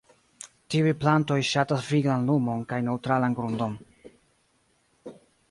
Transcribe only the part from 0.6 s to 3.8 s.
Tiuj plantoj ŝatas viglan lumon kaj neŭtralan grundon.